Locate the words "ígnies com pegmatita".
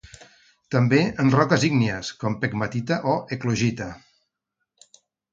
1.67-2.97